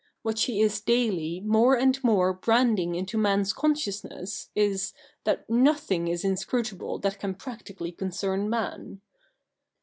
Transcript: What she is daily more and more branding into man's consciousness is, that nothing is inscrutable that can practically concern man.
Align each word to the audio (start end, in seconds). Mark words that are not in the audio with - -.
What 0.23 0.39
she 0.39 0.61
is 0.61 0.81
daily 0.81 1.41
more 1.41 1.77
and 1.77 2.03
more 2.03 2.33
branding 2.33 2.95
into 2.95 3.19
man's 3.19 3.53
consciousness 3.53 4.49
is, 4.55 4.93
that 5.25 5.47
nothing 5.47 6.07
is 6.07 6.25
inscrutable 6.25 6.97
that 6.97 7.19
can 7.19 7.35
practically 7.35 7.91
concern 7.91 8.49
man. 8.49 9.01